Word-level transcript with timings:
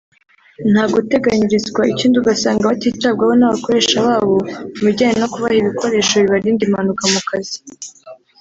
nta 0.71 0.83
guteganyirizwa 0.93 1.81
ikindi 1.93 2.15
ugasanga 2.21 2.69
batitabwaho 2.71 3.33
n’abakoresha 3.37 3.95
babo 4.07 4.35
mu 4.75 4.81
bijyanye 4.87 5.17
no 5.19 5.29
kubaha 5.33 5.55
ibikoresho 5.61 6.13
bibarinda 6.23 6.61
impanuka 6.67 7.03
mu 7.13 7.21
kazi 7.29 7.57